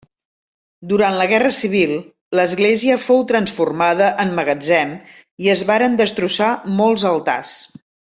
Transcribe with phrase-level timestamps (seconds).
[0.91, 1.91] Durant la Guerra Civil,
[2.39, 4.95] l'església fou transformada en magatzem
[5.45, 6.49] i es varen destrossar
[6.81, 7.53] molts altars.